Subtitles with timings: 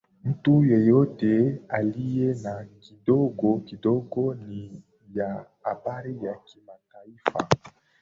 [0.23, 4.81] Mtu yeyote aliye na kidogo kidogo nia
[5.15, 7.47] ya habari ya kimataifa